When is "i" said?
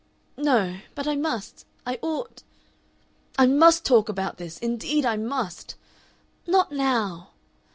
1.07-1.15, 1.85-1.99, 3.37-3.45, 5.05-5.15